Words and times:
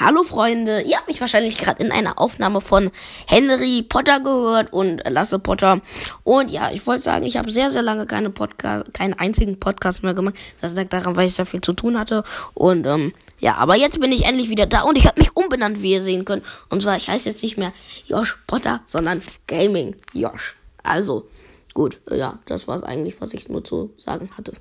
Hallo 0.00 0.22
Freunde, 0.22 0.82
ihr 0.82 0.96
habt 0.96 1.08
mich 1.08 1.20
wahrscheinlich 1.20 1.58
gerade 1.58 1.82
in 1.82 1.90
einer 1.90 2.20
Aufnahme 2.20 2.60
von 2.60 2.92
Henry 3.26 3.82
Potter 3.82 4.20
gehört 4.20 4.72
und 4.72 5.02
Lasse 5.08 5.40
Potter. 5.40 5.80
Und 6.22 6.52
ja, 6.52 6.70
ich 6.70 6.86
wollte 6.86 7.02
sagen, 7.02 7.26
ich 7.26 7.36
habe 7.36 7.50
sehr, 7.50 7.72
sehr 7.72 7.82
lange 7.82 8.06
keine 8.06 8.30
Podcast, 8.30 8.94
keinen 8.94 9.14
einzigen 9.14 9.58
Podcast 9.58 10.04
mehr 10.04 10.14
gemacht. 10.14 10.36
Das 10.60 10.74
lag 10.74 10.86
daran, 10.86 11.16
weil 11.16 11.26
ich 11.26 11.34
sehr 11.34 11.46
viel 11.46 11.62
zu 11.62 11.72
tun 11.72 11.98
hatte. 11.98 12.22
Und 12.54 12.86
ähm, 12.86 13.12
ja, 13.40 13.56
aber 13.56 13.74
jetzt 13.74 13.98
bin 13.98 14.12
ich 14.12 14.24
endlich 14.24 14.50
wieder 14.50 14.66
da 14.66 14.82
und 14.82 14.96
ich 14.96 15.08
habe 15.08 15.18
mich 15.18 15.34
umbenannt, 15.34 15.82
wie 15.82 15.94
ihr 15.94 16.02
sehen 16.02 16.24
könnt. 16.24 16.44
Und 16.68 16.80
zwar, 16.80 16.96
ich 16.96 17.08
heiße 17.08 17.28
jetzt 17.28 17.42
nicht 17.42 17.58
mehr 17.58 17.72
Josh 18.06 18.38
Potter, 18.46 18.80
sondern 18.84 19.20
Gaming 19.48 19.96
Josh. 20.12 20.54
Also, 20.84 21.28
gut, 21.74 22.00
ja, 22.08 22.38
das 22.46 22.68
war 22.68 22.76
es 22.76 22.84
eigentlich, 22.84 23.20
was 23.20 23.34
ich 23.34 23.48
nur 23.48 23.64
zu 23.64 23.92
sagen 23.96 24.30
hatte. 24.36 24.52